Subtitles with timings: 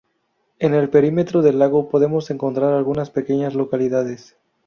[0.57, 4.35] En el perímetro del lago podemos encontrar algunas pequeñas localidades.